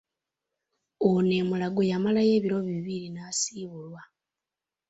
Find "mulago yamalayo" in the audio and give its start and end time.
1.49-2.31